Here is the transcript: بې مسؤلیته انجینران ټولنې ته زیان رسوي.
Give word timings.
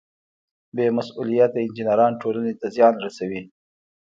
بې 0.75 0.85
مسؤلیته 0.97 1.57
انجینران 1.61 2.13
ټولنې 2.21 2.53
ته 2.59 2.67
زیان 2.75 2.95
رسوي. 3.05 3.41